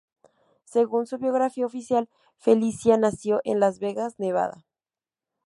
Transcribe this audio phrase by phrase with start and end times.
[0.63, 2.09] Según su biografía oficial,
[2.39, 4.65] Felicia nació en Las Vegas, Nevada.